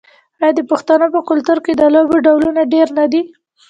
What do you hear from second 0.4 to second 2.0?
آیا د پښتنو په کلتور کې د